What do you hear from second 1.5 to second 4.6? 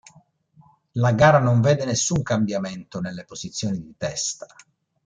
vede nessun cambiamento nelle posizioni di testa.